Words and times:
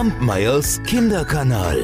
Kampmeyers 0.00 0.82
Kinderkanal. 0.84 1.78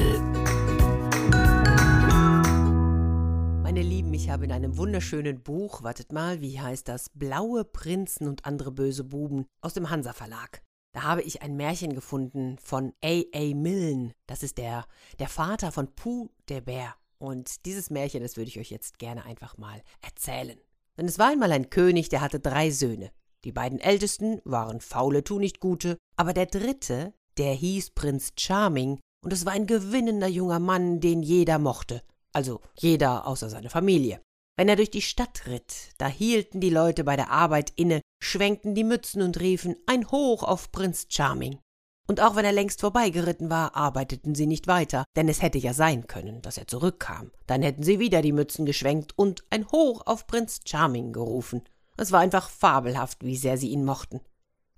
Meine 3.61 3.83
Lieben, 3.83 4.11
ich 4.15 4.31
habe 4.31 4.45
in 4.45 4.51
einem 4.51 4.75
wunderschönen 4.75 5.43
Buch, 5.43 5.83
wartet 5.83 6.11
mal, 6.11 6.41
wie 6.41 6.59
heißt 6.59 6.87
das? 6.87 7.11
Blaue 7.13 7.63
Prinzen 7.63 8.27
und 8.27 8.47
andere 8.47 8.71
böse 8.71 9.03
Buben 9.03 9.45
aus 9.61 9.75
dem 9.75 9.91
Hansa 9.91 10.13
Verlag. 10.13 10.63
Da 10.93 11.03
habe 11.03 11.21
ich 11.21 11.43
ein 11.43 11.57
Märchen 11.57 11.93
gefunden 11.93 12.57
von 12.57 12.91
A.A. 13.03 13.53
Milne. 13.53 14.13
Das 14.25 14.41
ist 14.41 14.57
der, 14.57 14.87
der 15.19 15.29
Vater 15.29 15.71
von 15.71 15.93
Puh 15.93 16.31
der 16.49 16.61
Bär. 16.61 16.95
Und 17.19 17.67
dieses 17.67 17.91
Märchen, 17.91 18.23
das 18.23 18.35
würde 18.35 18.49
ich 18.49 18.59
euch 18.59 18.71
jetzt 18.71 18.97
gerne 18.97 19.25
einfach 19.25 19.59
mal 19.59 19.83
erzählen. 20.01 20.57
Denn 20.97 21.05
es 21.05 21.19
war 21.19 21.27
einmal 21.29 21.51
ein 21.51 21.69
König, 21.69 22.09
der 22.09 22.21
hatte 22.21 22.39
drei 22.39 22.71
Söhne. 22.71 23.11
Die 23.43 23.51
beiden 23.51 23.79
ältesten 23.79 24.41
waren 24.43 24.81
faule 24.81 25.23
Tunichtgute, 25.23 25.97
aber 26.15 26.33
der 26.33 26.47
dritte, 26.47 27.13
der 27.37 27.53
hieß 27.53 27.91
Prinz 27.91 28.31
Charming, 28.37 28.99
und 29.23 29.33
es 29.33 29.45
war 29.45 29.53
ein 29.53 29.67
gewinnender 29.67 30.27
junger 30.27 30.59
Mann, 30.59 30.99
den 30.99 31.23
jeder 31.23 31.59
mochte, 31.59 32.01
also 32.33 32.61
jeder 32.75 33.27
außer 33.27 33.49
seine 33.49 33.69
Familie. 33.69 34.21
Wenn 34.57 34.69
er 34.69 34.75
durch 34.75 34.89
die 34.89 35.01
Stadt 35.01 35.45
ritt, 35.45 35.91
da 35.97 36.07
hielten 36.07 36.59
die 36.59 36.71
Leute 36.71 37.03
bei 37.03 37.15
der 37.15 37.29
Arbeit 37.29 37.71
inne, 37.75 38.01
schwenkten 38.23 38.73
die 38.73 38.83
Mützen 38.83 39.21
und 39.21 39.39
riefen 39.39 39.75
ein 39.85 40.09
Hoch 40.09 40.43
auf 40.43 40.71
Prinz 40.71 41.05
Charming. 41.09 41.59
Und 42.07 42.21
auch 42.21 42.35
wenn 42.35 42.45
er 42.45 42.53
längst 42.53 42.79
vorbeigeritten 42.79 43.49
war, 43.49 43.75
arbeiteten 43.75 44.33
sie 44.33 44.47
nicht 44.47 44.65
weiter, 44.65 45.03
denn 45.15 45.27
es 45.27 45.41
hätte 45.41 45.57
ja 45.57 45.73
sein 45.73 46.07
können, 46.07 46.41
dass 46.41 46.57
er 46.57 46.67
zurückkam. 46.67 47.31
Dann 47.45 47.61
hätten 47.61 47.83
sie 47.83 47.99
wieder 47.99 48.21
die 48.21 48.31
Mützen 48.31 48.65
geschwenkt 48.65 49.13
und 49.17 49.43
ein 49.49 49.67
Hoch 49.71 50.03
auf 50.05 50.25
Prinz 50.25 50.61
Charming 50.65 51.11
gerufen. 51.11 51.63
Es 51.97 52.11
war 52.11 52.21
einfach 52.21 52.49
fabelhaft, 52.49 53.23
wie 53.25 53.35
sehr 53.35 53.57
sie 53.57 53.69
ihn 53.69 53.83
mochten. 53.83 54.21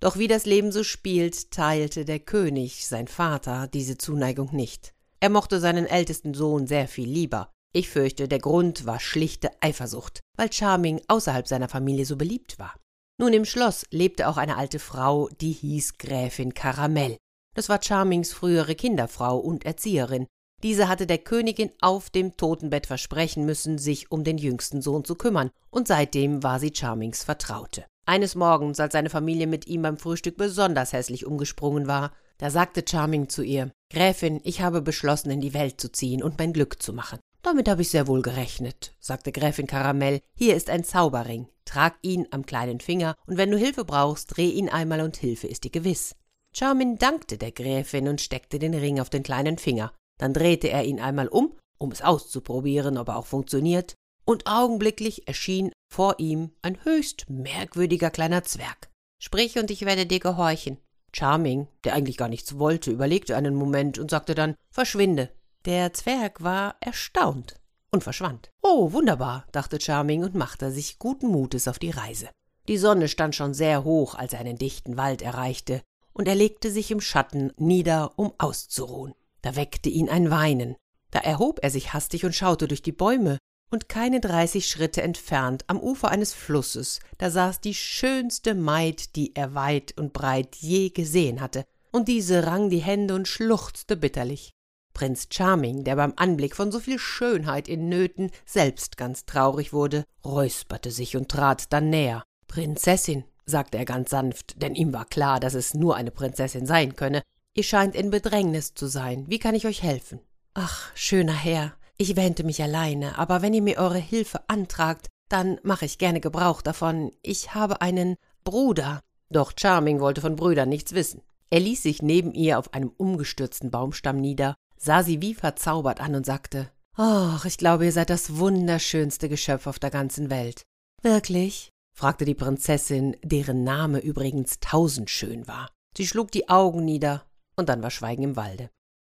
Doch 0.00 0.16
wie 0.16 0.28
das 0.28 0.46
Leben 0.46 0.72
so 0.72 0.82
spielt, 0.82 1.50
teilte 1.50 2.06
der 2.06 2.20
König, 2.20 2.86
sein 2.86 3.06
Vater, 3.06 3.68
diese 3.68 3.98
Zuneigung 3.98 4.54
nicht. 4.54 4.94
Er 5.20 5.28
mochte 5.28 5.60
seinen 5.60 5.84
ältesten 5.84 6.32
Sohn 6.32 6.66
sehr 6.66 6.88
viel 6.88 7.08
lieber. 7.08 7.52
Ich 7.74 7.90
fürchte, 7.90 8.26
der 8.26 8.38
Grund 8.38 8.86
war 8.86 8.98
schlichte 8.98 9.50
Eifersucht, 9.60 10.20
weil 10.36 10.50
Charming 10.50 11.02
außerhalb 11.06 11.46
seiner 11.46 11.68
Familie 11.68 12.06
so 12.06 12.16
beliebt 12.16 12.58
war. 12.58 12.74
Nun 13.18 13.34
im 13.34 13.44
Schloss 13.44 13.84
lebte 13.90 14.28
auch 14.28 14.38
eine 14.38 14.56
alte 14.56 14.78
Frau, 14.78 15.28
die 15.28 15.52
hieß 15.52 15.98
Gräfin 15.98 16.54
Karamell. 16.54 17.18
Das 17.54 17.68
war 17.68 17.82
Charmings 17.82 18.32
frühere 18.32 18.74
Kinderfrau 18.74 19.38
und 19.38 19.66
Erzieherin. 19.66 20.26
Diese 20.62 20.88
hatte 20.88 21.06
der 21.06 21.18
Königin 21.18 21.70
auf 21.82 22.08
dem 22.08 22.38
Totenbett 22.38 22.86
versprechen 22.86 23.44
müssen, 23.44 23.76
sich 23.76 24.10
um 24.10 24.24
den 24.24 24.38
jüngsten 24.38 24.80
Sohn 24.80 25.04
zu 25.04 25.14
kümmern, 25.14 25.50
und 25.70 25.86
seitdem 25.86 26.42
war 26.42 26.58
sie 26.58 26.72
Charmings 26.74 27.22
Vertraute. 27.22 27.84
Eines 28.06 28.34
Morgens, 28.34 28.80
als 28.80 28.92
seine 28.92 29.10
Familie 29.10 29.46
mit 29.46 29.66
ihm 29.66 29.82
beim 29.82 29.96
Frühstück 29.96 30.36
besonders 30.36 30.92
hässlich 30.92 31.26
umgesprungen 31.26 31.86
war, 31.86 32.12
da 32.38 32.50
sagte 32.50 32.84
Charming 32.88 33.28
zu 33.28 33.42
ihr 33.42 33.70
Gräfin, 33.92 34.40
ich 34.44 34.62
habe 34.62 34.82
beschlossen, 34.82 35.30
in 35.30 35.40
die 35.40 35.54
Welt 35.54 35.80
zu 35.80 35.92
ziehen 35.92 36.22
und 36.22 36.38
mein 36.38 36.52
Glück 36.52 36.82
zu 36.82 36.92
machen. 36.92 37.18
Damit 37.42 37.68
habe 37.68 37.82
ich 37.82 37.90
sehr 37.90 38.06
wohl 38.06 38.22
gerechnet, 38.22 38.94
sagte 39.00 39.32
Gräfin 39.32 39.66
Karamell. 39.66 40.20
Hier 40.34 40.56
ist 40.56 40.70
ein 40.70 40.84
Zauberring. 40.84 41.48
Trag 41.64 41.96
ihn 42.02 42.26
am 42.30 42.44
kleinen 42.44 42.80
Finger, 42.80 43.14
und 43.26 43.36
wenn 43.36 43.50
du 43.50 43.56
Hilfe 43.56 43.84
brauchst, 43.84 44.36
dreh 44.36 44.48
ihn 44.48 44.68
einmal 44.68 45.00
und 45.00 45.16
Hilfe 45.16 45.46
ist 45.46 45.64
dir 45.64 45.70
gewiss. 45.70 46.14
Charmin 46.54 46.98
dankte 46.98 47.38
der 47.38 47.52
Gräfin 47.52 48.08
und 48.08 48.20
steckte 48.20 48.58
den 48.58 48.74
Ring 48.74 49.00
auf 49.00 49.08
den 49.08 49.22
kleinen 49.22 49.56
Finger. 49.56 49.92
Dann 50.18 50.34
drehte 50.34 50.68
er 50.68 50.84
ihn 50.84 51.00
einmal 51.00 51.28
um, 51.28 51.56
um 51.78 51.92
es 51.92 52.02
auszuprobieren, 52.02 52.98
ob 52.98 53.08
er 53.08 53.16
auch 53.16 53.26
funktioniert, 53.26 53.94
und 54.30 54.46
augenblicklich 54.46 55.26
erschien 55.26 55.72
vor 55.92 56.20
ihm 56.20 56.52
ein 56.62 56.84
höchst 56.84 57.28
merkwürdiger 57.28 58.10
kleiner 58.10 58.44
Zwerg. 58.44 58.88
Sprich, 59.18 59.58
und 59.58 59.72
ich 59.72 59.84
werde 59.84 60.06
dir 60.06 60.20
gehorchen. 60.20 60.78
Charming, 61.12 61.66
der 61.82 61.94
eigentlich 61.94 62.16
gar 62.16 62.28
nichts 62.28 62.56
wollte, 62.56 62.92
überlegte 62.92 63.36
einen 63.36 63.56
Moment 63.56 63.98
und 63.98 64.08
sagte 64.08 64.36
dann 64.36 64.54
Verschwinde. 64.70 65.30
Der 65.64 65.92
Zwerg 65.92 66.44
war 66.44 66.76
erstaunt 66.78 67.56
und 67.90 68.04
verschwand. 68.04 68.50
Oh, 68.62 68.92
wunderbar, 68.92 69.46
dachte 69.50 69.80
Charming 69.80 70.22
und 70.22 70.36
machte 70.36 70.70
sich 70.70 71.00
guten 71.00 71.26
Mutes 71.26 71.66
auf 71.66 71.80
die 71.80 71.90
Reise. 71.90 72.28
Die 72.68 72.78
Sonne 72.78 73.08
stand 73.08 73.34
schon 73.34 73.52
sehr 73.52 73.82
hoch, 73.82 74.14
als 74.14 74.32
er 74.32 74.38
einen 74.38 74.58
dichten 74.58 74.96
Wald 74.96 75.22
erreichte, 75.22 75.82
und 76.12 76.28
er 76.28 76.36
legte 76.36 76.70
sich 76.70 76.92
im 76.92 77.00
Schatten 77.00 77.52
nieder, 77.56 78.12
um 78.16 78.32
auszuruhen. 78.38 79.12
Da 79.42 79.56
weckte 79.56 79.88
ihn 79.88 80.08
ein 80.08 80.30
Weinen. 80.30 80.76
Da 81.10 81.18
erhob 81.18 81.58
er 81.62 81.70
sich 81.70 81.92
hastig 81.92 82.24
und 82.24 82.36
schaute 82.36 82.68
durch 82.68 82.82
die 82.82 82.92
Bäume, 82.92 83.38
und 83.70 83.88
keine 83.88 84.20
dreißig 84.20 84.66
Schritte 84.66 85.02
entfernt, 85.02 85.64
am 85.68 85.80
Ufer 85.80 86.10
eines 86.10 86.34
Flusses, 86.34 87.00
da 87.18 87.30
saß 87.30 87.60
die 87.60 87.74
schönste 87.74 88.54
Maid, 88.54 89.16
die 89.16 89.34
er 89.34 89.54
weit 89.54 89.98
und 89.98 90.12
breit 90.12 90.56
je 90.56 90.90
gesehen 90.90 91.40
hatte, 91.40 91.64
und 91.92 92.08
diese 92.08 92.46
rang 92.46 92.70
die 92.70 92.78
Hände 92.78 93.14
und 93.14 93.28
schluchzte 93.28 93.96
bitterlich. 93.96 94.52
Prinz 94.92 95.28
Charming, 95.30 95.84
der 95.84 95.96
beim 95.96 96.12
Anblick 96.16 96.56
von 96.56 96.72
so 96.72 96.80
viel 96.80 96.98
Schönheit 96.98 97.68
in 97.68 97.88
Nöten 97.88 98.30
selbst 98.44 98.96
ganz 98.96 99.24
traurig 99.24 99.72
wurde, 99.72 100.04
räusperte 100.24 100.90
sich 100.90 101.16
und 101.16 101.28
trat 101.28 101.72
dann 101.72 101.90
näher. 101.90 102.24
Prinzessin, 102.48 103.24
sagte 103.46 103.78
er 103.78 103.84
ganz 103.84 104.10
sanft, 104.10 104.60
denn 104.60 104.74
ihm 104.74 104.92
war 104.92 105.04
klar, 105.04 105.40
dass 105.40 105.54
es 105.54 105.74
nur 105.74 105.96
eine 105.96 106.10
Prinzessin 106.10 106.66
sein 106.66 106.96
könne, 106.96 107.22
ihr 107.54 107.62
scheint 107.62 107.94
in 107.94 108.10
Bedrängnis 108.10 108.74
zu 108.74 108.86
sein. 108.86 109.26
Wie 109.28 109.38
kann 109.38 109.54
ich 109.54 109.66
euch 109.66 109.82
helfen? 109.82 110.20
Ach, 110.54 110.90
schöner 110.94 111.34
Herr, 111.34 111.74
ich 112.00 112.16
wähnte 112.16 112.44
mich 112.44 112.62
alleine, 112.62 113.18
aber 113.18 113.42
wenn 113.42 113.52
ihr 113.52 113.60
mir 113.60 113.76
eure 113.76 113.98
Hilfe 113.98 114.40
antragt, 114.48 115.08
dann 115.28 115.60
mache 115.62 115.84
ich 115.84 115.98
gerne 115.98 116.20
Gebrauch 116.20 116.62
davon. 116.62 117.12
Ich 117.20 117.54
habe 117.54 117.82
einen 117.82 118.16
Bruder. 118.42 119.00
Doch 119.28 119.52
Charming 119.54 120.00
wollte 120.00 120.22
von 120.22 120.34
Brüdern 120.34 120.70
nichts 120.70 120.94
wissen. 120.94 121.20
Er 121.50 121.60
ließ 121.60 121.82
sich 121.82 122.00
neben 122.00 122.32
ihr 122.32 122.58
auf 122.58 122.72
einem 122.72 122.90
umgestürzten 122.96 123.70
Baumstamm 123.70 124.16
nieder, 124.16 124.54
sah 124.78 125.02
sie 125.02 125.20
wie 125.20 125.34
verzaubert 125.34 126.00
an 126.00 126.14
und 126.14 126.24
sagte 126.24 126.70
Ach, 126.96 127.44
ich 127.44 127.58
glaube, 127.58 127.84
ihr 127.84 127.92
seid 127.92 128.08
das 128.08 128.38
wunderschönste 128.38 129.28
Geschöpf 129.28 129.66
auf 129.66 129.78
der 129.78 129.90
ganzen 129.90 130.30
Welt. 130.30 130.62
Wirklich? 131.02 131.68
fragte 131.94 132.24
die 132.24 132.34
Prinzessin, 132.34 133.14
deren 133.22 133.62
Name 133.62 133.98
übrigens 133.98 134.58
tausendschön 134.60 135.46
war. 135.46 135.68
Sie 135.94 136.06
schlug 136.06 136.30
die 136.30 136.48
Augen 136.48 136.82
nieder, 136.82 137.26
und 137.56 137.68
dann 137.68 137.82
war 137.82 137.90
Schweigen 137.90 138.22
im 138.22 138.36
Walde. 138.36 138.70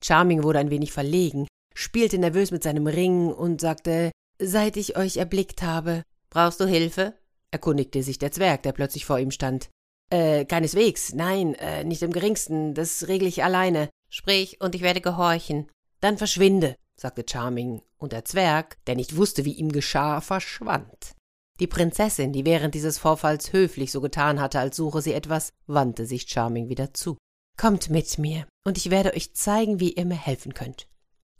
Charming 0.05 0.43
wurde 0.43 0.59
ein 0.59 0.71
wenig 0.71 0.93
verlegen, 0.93 1.47
spielte 1.75 2.19
nervös 2.19 2.51
mit 2.51 2.62
seinem 2.62 2.87
Ring 2.87 3.29
und 3.29 3.61
sagte 3.61 4.12
Seit 4.41 4.77
ich 4.77 4.97
euch 4.97 5.17
erblickt 5.17 5.62
habe. 5.62 6.03
Brauchst 6.31 6.61
du 6.61 6.67
Hilfe? 6.67 7.15
erkundigte 7.51 8.03
sich 8.03 8.19
der 8.19 8.33
Zwerg, 8.33 8.62
der 8.65 8.73
plötzlich 8.73 9.05
vor 9.05 9.19
ihm 9.19 9.31
stand. 9.31 9.69
Äh, 10.11 10.45
keineswegs, 10.45 11.15
nein, 11.15 11.55
äh, 11.55 11.85
nicht 11.85 12.03
im 12.03 12.12
geringsten, 12.12 12.75
das 12.75 13.07
regle 13.07 13.29
ich 13.29 13.45
alleine. 13.45 13.89
Sprich, 14.11 14.61
und 14.61 14.75
ich 14.75 14.83
werde 14.83 15.01
gehorchen. 15.01 15.71
Dann 16.01 16.19
verschwinde, 16.19 16.77
sagte 16.97 17.25
Charming, 17.29 17.81
und 17.97 18.12
der 18.12 18.25
Zwerg, 18.25 18.77
der 18.87 18.97
nicht 18.97 19.17
wusste, 19.17 19.45
wie 19.45 19.55
ihm 19.55 19.73
geschah, 19.73 20.21
verschwand. 20.21 21.15
Die 21.61 21.69
Prinzessin, 21.69 22.33
die 22.33 22.45
während 22.45 22.75
dieses 22.75 22.99
Vorfalls 22.99 23.53
höflich 23.53 23.93
so 23.93 24.01
getan 24.01 24.41
hatte, 24.41 24.59
als 24.59 24.77
suche 24.77 25.01
sie 25.01 25.12
etwas, 25.12 25.53
wandte 25.67 26.05
sich 26.06 26.29
Charming 26.29 26.69
wieder 26.69 26.93
zu. 26.93 27.17
Kommt 27.56 27.89
mit 27.89 28.19
mir, 28.19 28.47
und 28.65 28.77
ich 28.77 28.91
werde 28.91 29.15
euch 29.15 29.35
zeigen, 29.35 29.79
wie 29.79 29.93
ihr 29.93 30.05
mir 30.05 30.17
helfen 30.17 30.55
könnt. 30.55 30.89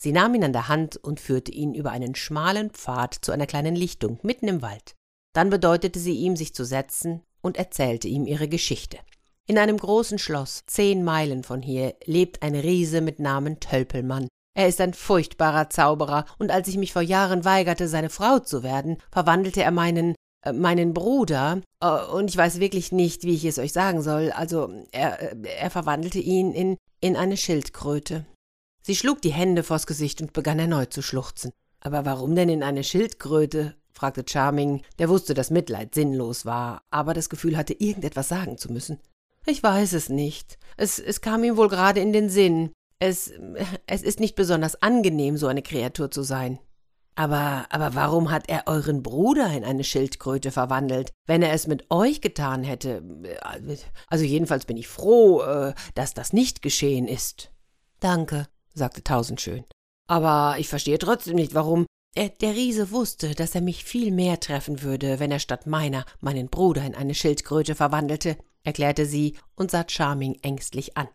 Sie 0.05 0.13
nahm 0.13 0.35
ihn 0.35 0.45
an 0.45 0.53
der 0.53 0.69
Hand 0.69 0.99
und 0.99 1.19
führte 1.19 1.51
ihn 1.51 1.73
über 1.73 1.91
einen 1.91 2.15
schmalen 2.15 2.69
Pfad 2.69 3.15
zu 3.23 3.33
einer 3.33 3.47
kleinen 3.47 3.75
Lichtung 3.75 4.19
mitten 4.23 4.49
im 4.49 4.61
Wald. 4.61 4.97
Dann 5.33 5.49
bedeutete 5.49 5.99
sie 5.99 6.13
ihm, 6.13 6.37
sich 6.37 6.55
zu 6.55 6.67
setzen 6.67 7.23
und 7.41 7.57
erzählte 7.57 8.07
ihm 8.07 8.27
ihre 8.27 8.47
Geschichte. 8.47 8.99
In 9.47 9.57
einem 9.57 9.79
großen 9.79 10.19
Schloss, 10.19 10.65
zehn 10.67 11.05
Meilen 11.05 11.43
von 11.43 11.63
hier, 11.63 11.95
lebt 12.05 12.43
ein 12.43 12.55
Riese 12.55 13.01
mit 13.01 13.19
Namen 13.19 13.61
Tölpelmann. 13.61 14.29
Er 14.55 14.69
ist 14.69 14.83
ein 14.83 14.93
furchtbarer 14.93 15.71
Zauberer, 15.71 16.27
und 16.39 16.51
als 16.51 16.69
ich 16.69 16.77
mich 16.77 16.93
vor 16.93 17.01
Jahren 17.01 17.47
weigerte, 17.47 17.89
seine 17.89 18.11
Frau 18.11 18.41
zu 18.41 18.63
werden, 18.63 18.99
verwandelte 19.11 19.63
er 19.63 19.71
meinen 19.71 20.15
äh, 20.43 20.53
meinen 20.53 20.93
Bruder, 20.93 21.63
äh, 21.81 22.05
und 22.13 22.29
ich 22.29 22.37
weiß 22.37 22.61
wirklich 22.61 22.93
nicht, 22.93 23.23
wie 23.23 23.37
ich 23.37 23.47
es 23.47 23.59
euch 23.59 23.73
sagen 23.73 24.03
soll, 24.03 24.33
also 24.33 24.71
er, 24.93 25.33
äh, 25.33 25.37
er 25.61 25.71
verwandelte 25.71 26.19
ihn 26.19 26.53
in, 26.53 26.77
in 27.01 27.17
eine 27.17 27.39
Schildkröte. 27.39 28.27
Sie 28.87 28.95
schlug 28.95 29.23
die 29.23 29.33
Hände 29.33 29.63
vors 29.63 29.87
Gesicht 29.87 30.21
und 30.21 30.35
begann 30.35 30.59
erneut 30.59 30.93
zu 30.93 31.01
schluchzen. 31.01 31.53
Aber 31.81 32.05
warum 32.05 32.35
denn 32.35 32.51
in 32.51 32.63
eine 32.63 32.85
Schildkröte? 32.85 33.77
fragte 33.93 34.25
Charming, 34.29 34.83
der 34.99 35.09
wusste, 35.09 35.33
dass 35.33 35.51
Mitleid 35.51 35.95
sinnlos 35.95 36.45
war, 36.45 36.83
aber 36.91 37.15
das 37.15 37.31
Gefühl 37.31 37.57
hatte, 37.57 37.73
irgendetwas 37.73 38.29
sagen 38.29 38.59
zu 38.59 38.71
müssen. 38.71 39.01
Ich 39.47 39.63
weiß 39.63 39.95
es 39.95 40.11
nicht. 40.11 40.59
Es, 40.77 40.99
es 40.99 41.23
kam 41.23 41.45
ihm 41.45 41.57
wohl 41.57 41.69
gerade 41.69 42.01
in 42.01 42.13
den 42.13 42.29
Sinn. 42.29 42.73
Es, 42.99 43.33
es 43.87 44.03
ist 44.03 44.21
nicht 44.21 44.35
besonders 44.35 44.83
angenehm, 44.83 45.39
so 45.39 45.47
eine 45.47 45.63
Kreatur 45.63 46.11
zu 46.11 46.23
sein. 46.23 46.59
Aber, 47.15 47.67
aber 47.71 47.95
warum 47.95 48.31
hat 48.31 48.49
er 48.49 48.65
euren 48.67 49.03
Bruder 49.03 49.51
in 49.53 49.65
eine 49.65 49.85
Schildkröte 49.85 50.51
verwandelt, 50.51 51.13
wenn 51.27 51.43
er 51.43 51.53
es 51.53 51.67
mit 51.67 51.91
euch 51.91 52.21
getan 52.21 52.65
hätte? 52.65 53.03
Also 54.09 54.25
jedenfalls 54.25 54.67
bin 54.67 54.77
ich 54.77 54.89
froh, 54.89 55.41
äh, 55.41 55.75
dass 55.95 56.13
das 56.13 56.33
nicht 56.33 56.61
geschehen 56.61 57.07
ist. 57.07 57.53
Danke, 58.01 58.49
sagte 58.75 59.03
Tausendschön. 59.03 59.65
Aber 60.07 60.57
ich 60.59 60.69
verstehe 60.69 60.99
trotzdem 60.99 61.37
nicht, 61.37 61.55
warum. 61.55 61.87
Er, 62.17 62.29
der 62.29 62.55
Riese 62.55 62.91
wusste, 62.93 63.35
dass 63.35 63.55
er 63.55 63.61
mich 63.61 63.85
viel 63.85 64.13
mehr 64.13 64.39
treffen 64.39 64.83
würde, 64.83 65.19
wenn 65.19 65.33
er 65.33 65.41
statt 65.41 65.67
meiner 65.67 66.05
meinen 66.21 66.49
Bruder 66.49 66.85
in 66.85 66.95
eine 66.95 67.15
Schildkröte 67.15 67.75
verwandelte, 67.75 68.37
erklärte 68.63 69.07
sie 69.07 69.37
und 69.57 69.71
sah 69.71 69.85
Charming 69.89 70.39
ängstlich 70.43 70.97
an. 70.97 71.09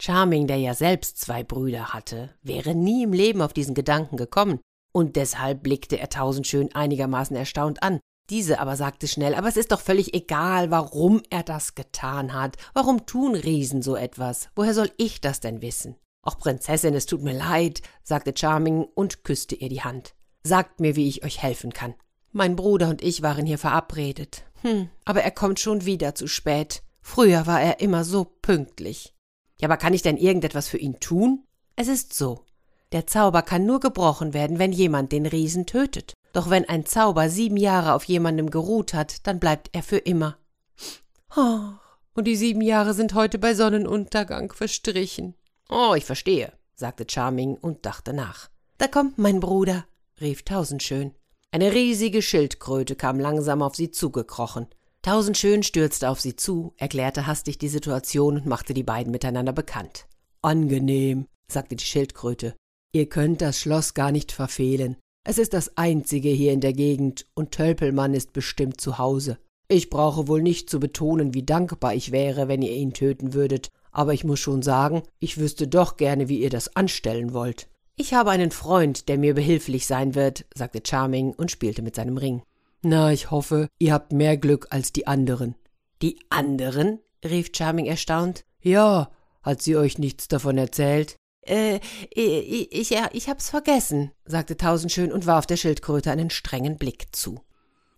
Charming, 0.00 0.46
der 0.46 0.58
ja 0.58 0.74
selbst 0.74 1.18
zwei 1.18 1.42
Brüder 1.42 1.92
hatte, 1.92 2.34
wäre 2.42 2.74
nie 2.74 3.02
im 3.02 3.12
Leben 3.12 3.42
auf 3.42 3.52
diesen 3.52 3.74
Gedanken 3.74 4.16
gekommen, 4.16 4.60
und 4.92 5.16
deshalb 5.16 5.62
blickte 5.62 5.98
er 5.98 6.08
Tausendschön 6.08 6.74
einigermaßen 6.74 7.36
erstaunt 7.36 7.82
an. 7.82 8.00
Diese 8.30 8.58
aber 8.58 8.76
sagte 8.76 9.06
schnell, 9.06 9.34
aber 9.34 9.48
es 9.48 9.56
ist 9.56 9.72
doch 9.72 9.80
völlig 9.80 10.14
egal, 10.14 10.70
warum 10.70 11.22
er 11.30 11.42
das 11.42 11.74
getan 11.74 12.32
hat. 12.32 12.56
Warum 12.72 13.06
tun 13.06 13.34
Riesen 13.34 13.82
so 13.82 13.94
etwas? 13.94 14.48
Woher 14.56 14.74
soll 14.74 14.90
ich 14.96 15.20
das 15.20 15.40
denn 15.40 15.62
wissen? 15.62 15.96
Ach, 16.28 16.38
Prinzessin, 16.38 16.94
es 16.94 17.06
tut 17.06 17.22
mir 17.22 17.32
leid, 17.32 17.82
sagte 18.02 18.34
Charming 18.36 18.82
und 18.82 19.22
küsste 19.22 19.54
ihr 19.54 19.68
die 19.68 19.82
Hand. 19.82 20.14
Sagt 20.42 20.80
mir, 20.80 20.96
wie 20.96 21.08
ich 21.08 21.24
euch 21.24 21.40
helfen 21.40 21.72
kann. 21.72 21.94
Mein 22.32 22.56
Bruder 22.56 22.88
und 22.88 23.00
ich 23.00 23.22
waren 23.22 23.46
hier 23.46 23.58
verabredet. 23.58 24.44
Hm, 24.62 24.90
aber 25.04 25.22
er 25.22 25.30
kommt 25.30 25.60
schon 25.60 25.86
wieder 25.86 26.16
zu 26.16 26.26
spät. 26.26 26.82
Früher 27.00 27.46
war 27.46 27.62
er 27.62 27.78
immer 27.78 28.04
so 28.04 28.24
pünktlich. 28.24 29.14
Ja, 29.60 29.68
aber 29.68 29.76
kann 29.76 29.94
ich 29.94 30.02
denn 30.02 30.16
irgendetwas 30.16 30.68
für 30.68 30.78
ihn 30.78 30.98
tun? 30.98 31.44
Es 31.76 31.86
ist 31.86 32.12
so. 32.12 32.44
Der 32.90 33.06
Zauber 33.06 33.42
kann 33.42 33.64
nur 33.64 33.78
gebrochen 33.78 34.34
werden, 34.34 34.58
wenn 34.58 34.72
jemand 34.72 35.12
den 35.12 35.26
Riesen 35.26 35.64
tötet. 35.64 36.14
Doch 36.32 36.50
wenn 36.50 36.68
ein 36.68 36.86
Zauber 36.86 37.30
sieben 37.30 37.56
Jahre 37.56 37.94
auf 37.94 38.02
jemandem 38.04 38.50
geruht 38.50 38.94
hat, 38.94 39.26
dann 39.28 39.38
bleibt 39.38 39.70
er 39.72 39.84
für 39.84 39.98
immer. 39.98 40.38
Oh, 41.36 41.70
und 42.14 42.24
die 42.24 42.36
sieben 42.36 42.62
Jahre 42.62 42.94
sind 42.94 43.14
heute 43.14 43.38
bei 43.38 43.54
Sonnenuntergang 43.54 44.52
verstrichen. 44.52 45.36
Oh, 45.68 45.94
ich 45.96 46.04
verstehe, 46.04 46.52
sagte 46.74 47.06
Charming 47.08 47.54
und 47.54 47.84
dachte 47.86 48.12
nach. 48.12 48.48
Da 48.78 48.86
kommt 48.86 49.18
mein 49.18 49.40
Bruder, 49.40 49.84
rief 50.20 50.42
Tausendschön. 50.42 51.12
Eine 51.50 51.72
riesige 51.72 52.22
Schildkröte 52.22 52.94
kam 52.94 53.18
langsam 53.18 53.62
auf 53.62 53.74
sie 53.74 53.90
zugekrochen. 53.90 54.66
Tausendschön 55.02 55.62
stürzte 55.62 56.10
auf 56.10 56.20
sie 56.20 56.36
zu, 56.36 56.74
erklärte 56.76 57.26
hastig 57.26 57.58
die 57.58 57.68
Situation 57.68 58.36
und 58.36 58.46
machte 58.46 58.74
die 58.74 58.82
beiden 58.82 59.10
miteinander 59.10 59.52
bekannt. 59.52 60.06
Angenehm, 60.42 61.26
sagte 61.48 61.76
die 61.76 61.84
Schildkröte. 61.84 62.54
Ihr 62.92 63.08
könnt 63.08 63.40
das 63.40 63.60
Schloss 63.60 63.94
gar 63.94 64.12
nicht 64.12 64.32
verfehlen. 64.32 64.96
Es 65.24 65.38
ist 65.38 65.54
das 65.54 65.76
einzige 65.76 66.28
hier 66.28 66.52
in 66.52 66.60
der 66.60 66.72
Gegend, 66.72 67.26
und 67.34 67.50
Tölpelmann 67.50 68.14
ist 68.14 68.32
bestimmt 68.32 68.80
zu 68.80 68.98
Hause. 68.98 69.38
Ich 69.68 69.90
brauche 69.90 70.28
wohl 70.28 70.42
nicht 70.42 70.70
zu 70.70 70.78
betonen, 70.78 71.34
wie 71.34 71.42
dankbar 71.42 71.94
ich 71.94 72.12
wäre, 72.12 72.46
wenn 72.46 72.62
ihr 72.62 72.72
ihn 72.72 72.92
töten 72.92 73.34
würdet, 73.34 73.70
aber 73.96 74.12
ich 74.12 74.24
muss 74.24 74.40
schon 74.40 74.60
sagen, 74.60 75.04
ich 75.20 75.38
wüsste 75.38 75.66
doch 75.66 75.96
gerne, 75.96 76.28
wie 76.28 76.42
ihr 76.42 76.50
das 76.50 76.76
anstellen 76.76 77.32
wollt. 77.32 77.66
Ich 77.96 78.12
habe 78.12 78.30
einen 78.30 78.50
Freund, 78.50 79.08
der 79.08 79.16
mir 79.16 79.32
behilflich 79.32 79.86
sein 79.86 80.14
wird, 80.14 80.44
sagte 80.54 80.82
Charming 80.86 81.32
und 81.32 81.50
spielte 81.50 81.80
mit 81.80 81.96
seinem 81.96 82.18
Ring. 82.18 82.42
Na, 82.82 83.10
ich 83.10 83.30
hoffe, 83.30 83.68
ihr 83.78 83.94
habt 83.94 84.12
mehr 84.12 84.36
Glück 84.36 84.66
als 84.68 84.92
die 84.92 85.06
anderen. 85.06 85.54
Die 86.02 86.18
anderen? 86.28 86.98
rief 87.24 87.48
Charming 87.56 87.86
erstaunt. 87.86 88.44
Ja, 88.60 89.10
hat 89.42 89.62
sie 89.62 89.78
euch 89.78 89.96
nichts 89.96 90.28
davon 90.28 90.58
erzählt? 90.58 91.16
Äh, 91.40 91.80
ich, 92.10 92.70
ich, 92.72 92.94
ich 93.12 93.28
hab's 93.30 93.48
vergessen, 93.48 94.12
sagte 94.26 94.58
Tausendschön 94.58 95.10
und 95.10 95.26
warf 95.26 95.46
der 95.46 95.56
Schildkröte 95.56 96.10
einen 96.10 96.28
strengen 96.28 96.76
Blick 96.76 97.16
zu. 97.16 97.40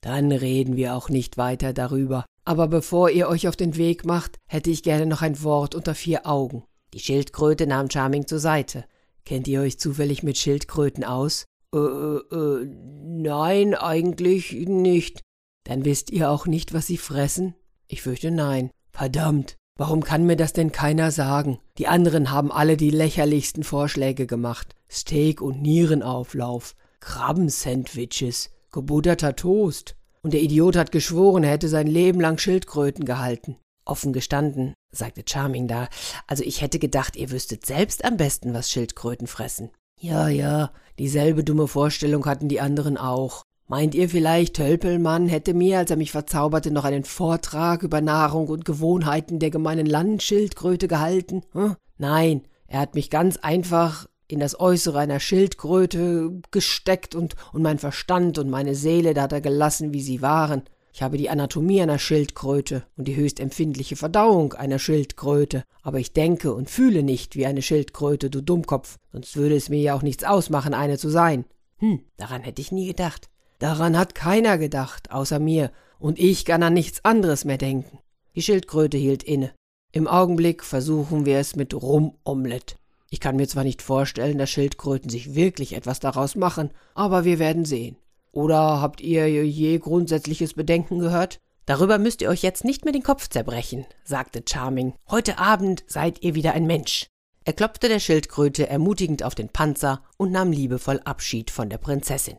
Dann 0.01 0.31
reden 0.31 0.77
wir 0.77 0.95
auch 0.95 1.09
nicht 1.09 1.39
weiter 1.39 1.73
darüber. 1.73 2.25
Aber 2.49 2.67
bevor 2.67 3.11
ihr 3.11 3.29
euch 3.29 3.47
auf 3.47 3.57
den 3.57 3.77
Weg 3.77 4.07
macht, 4.07 4.39
hätte 4.47 4.71
ich 4.71 4.83
gerne 4.83 5.05
noch 5.05 5.21
ein 5.21 5.43
Wort 5.43 5.75
unter 5.75 5.95
vier 5.95 6.27
Augen. 6.27 6.65
Die 6.95 6.99
Schildkröte 6.99 7.67
nahm 7.67 7.91
Charming 7.91 8.27
zur 8.27 8.39
Seite. 8.39 8.87
Kennt 9.27 9.47
ihr 9.49 9.61
euch 9.61 9.79
zufällig 9.79 10.23
mit 10.23 10.39
Schildkröten 10.39 11.05
aus? 11.05 11.45
Äh, 11.75 11.79
äh, 11.79 12.65
nein, 12.65 13.75
eigentlich 13.75 14.53
nicht. 14.53 15.21
Dann 15.65 15.85
wisst 15.85 16.11
ihr 16.11 16.31
auch 16.31 16.47
nicht, 16.47 16.73
was 16.73 16.87
sie 16.87 16.97
fressen? 16.97 17.55
Ich 17.87 18.01
fürchte 18.01 18.31
nein. 18.31 18.71
Verdammt, 18.93 19.59
warum 19.77 20.03
kann 20.03 20.25
mir 20.25 20.37
das 20.37 20.55
denn 20.55 20.73
keiner 20.73 21.11
sagen? 21.11 21.59
Die 21.77 21.87
anderen 21.87 22.31
haben 22.31 22.51
alle 22.51 22.79
die 22.79 22.89
lächerlichsten 22.89 23.63
Vorschläge 23.63 24.27
gemacht. 24.27 24.75
Steak 24.91 25.43
und 25.43 25.61
Nierenauflauf, 25.61 26.77
Krabbensandwiches, 27.01 28.49
gebutterter 28.73 29.37
Toast. 29.37 29.98
Und 30.23 30.35
der 30.35 30.43
Idiot 30.43 30.77
hat 30.77 30.93
geschworen, 30.93 31.45
er 31.45 31.51
hätte 31.51 31.69
sein 31.69 31.87
Leben 31.87 32.21
lang 32.21 32.39
Schildkröten 32.39 33.05
gehalten. 33.05 33.57
Offen 33.85 34.13
gestanden, 34.13 34.75
sagte 34.93 35.23
Charming 35.27 35.69
da, 35.69 35.89
also 36.27 36.45
ich 36.45 36.61
hätte 36.61 36.79
gedacht, 36.79 37.17
ihr 37.17 37.31
wüsstet 37.31 37.65
selbst 37.65 38.05
am 38.05 38.17
besten, 38.17 38.55
was 38.55 38.71
Schildkröten 38.71 39.27
fressen. 39.27 39.71
Ja, 40.01 40.29
ja, 40.29 40.71
dieselbe 40.99 41.43
dumme 41.43 41.67
Vorstellung 41.67 42.27
hatten 42.27 42.49
die 42.49 42.61
anderen 42.61 42.97
auch. 42.97 43.43
Meint 43.67 43.95
ihr 43.95 44.09
vielleicht, 44.09 44.57
Tölpelmann 44.57 45.29
hätte 45.29 45.53
mir, 45.53 45.79
als 45.79 45.91
er 45.91 45.99
mich 45.99 46.11
verzauberte, 46.11 46.71
noch 46.71 46.85
einen 46.85 47.05
Vortrag 47.05 47.83
über 47.83 48.01
Nahrung 48.01 48.49
und 48.49 48.65
Gewohnheiten 48.65 49.39
der 49.39 49.51
gemeinen 49.51 49.87
Landschildkröte 49.87 50.89
gehalten? 50.89 51.43
Hm? 51.53 51.77
Nein, 51.99 52.43
er 52.67 52.81
hat 52.81 52.95
mich 52.95 53.11
ganz 53.11 53.37
einfach 53.37 54.07
in 54.29 54.41
das 54.41 54.61
Äußere 54.61 54.99
einer 54.99 55.21
Schildkröte 55.21 56.41
gesteckt 56.51 57.15
und, 57.15 57.35
und 57.53 57.63
mein 57.63 57.79
Verstand 57.79 58.39
und 58.39 58.51
meine 58.51 58.75
Seele 58.75 59.15
da 59.15 59.23
hat 59.23 59.33
er 59.33 59.41
gelassen, 59.41 59.93
wie 59.93 60.03
sie 60.03 60.23
waren. 60.23 60.63
Ich 60.93 61.03
habe 61.03 61.17
die 61.17 61.31
Anatomie 61.31 61.81
einer 61.81 61.99
Schildkröte 61.99 62.83
und 62.97 63.07
die 63.07 63.17
höchst 63.17 63.41
empfindliche 63.41 63.97
Verdauung 63.97 64.53
einer 64.55 64.79
Schildkröte, 64.79 65.65
aber 65.83 65.99
ich 65.99 66.13
denke 66.13 66.53
und 66.53 66.71
fühle 66.71 67.03
nicht 67.03 67.37
wie 67.37 67.47
eine 67.47 67.63
Schildkröte, 67.63 68.31
du 68.31 68.43
Dummkopf, 68.43 68.99
sonst 69.13 69.37
würde 69.37 69.57
es 69.57 69.69
mir 69.69 69.81
ja 69.81 69.95
auch 69.95 70.03
nichts 70.03 70.25
ausmachen, 70.25 70.75
eine 70.75 70.99
zu 70.99 71.09
sein. 71.09 71.45
Hm, 71.77 72.01
daran 72.17 72.43
hätte 72.43 72.61
ich 72.61 72.73
nie 72.73 72.87
gedacht. 72.89 73.31
Daran 73.59 73.97
hat 73.97 74.15
keiner 74.15 74.59
gedacht, 74.59 75.11
außer 75.11 75.39
mir, 75.39 75.71
und 75.99 76.19
ich 76.19 76.45
kann 76.45 76.63
an 76.63 76.75
nichts 76.75 77.05
anderes 77.05 77.45
mehr 77.45 77.59
denken. 77.59 77.99
Die 78.35 78.43
Schildkröte 78.43 78.97
hielt 78.97 79.23
inne. 79.23 79.53
Im 79.91 80.07
Augenblick 80.07 80.65
versuchen 80.65 81.27
wir 81.27 81.39
es 81.39 81.57
mit 81.57 81.75
Rumomelett. 81.75 82.78
Ich 83.11 83.21
kann 83.21 83.37
mir 83.37 83.49
zwar 83.49 83.65
nicht 83.65 83.83
vorstellen, 83.83 84.39
dass 84.39 84.51
Schildkröten 84.51 85.11
sich 85.11 85.35
wirklich 85.35 85.75
etwas 85.75 86.01
daraus 86.01 86.35
machen, 86.35 86.71
aber 86.95 87.25
wir 87.25 87.39
werden 87.39 87.65
sehen. 87.65 87.97
Oder 88.33 88.81
habt 88.81 89.01
ihr 89.01 89.29
je 89.29 89.79
grundsätzliches 89.79 90.55
Bedenken 90.55 90.99
gehört? 90.99 91.41
Darüber 91.65 91.99
müsst 91.99 92.23
ihr 92.23 92.29
euch 92.29 92.43
jetzt 92.43 92.65
nicht 92.65 92.85
mehr 92.85 92.93
den 92.93 93.03
Kopf 93.03 93.29
zerbrechen, 93.29 93.87
sagte 94.05 94.43
Charming. 94.49 94.95
Heute 95.11 95.39
Abend 95.39 95.85
seid 95.87 96.23
ihr 96.23 96.35
wieder 96.35 96.53
ein 96.53 96.67
Mensch. 96.67 97.07
Er 97.45 97.55
klopfte 97.55 97.89
der 97.89 97.99
Schildkröte 97.99 98.69
ermutigend 98.69 99.23
auf 99.23 99.35
den 99.35 99.49
Panzer 99.49 100.03
und 100.19 100.33
nahm 100.33 100.53
liebevoll 100.53 101.01
Abschied 101.05 101.51
von 101.51 101.71
der 101.71 101.79
Prinzessin. 101.79 102.37